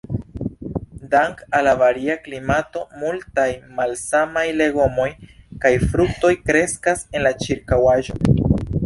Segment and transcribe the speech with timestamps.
[1.09, 3.45] Dank' al la varia klimato, multaj
[3.81, 5.07] malsamaj legomoj
[5.67, 8.19] kaj fruktoj kreskas en la ĉirkaŭaĵo.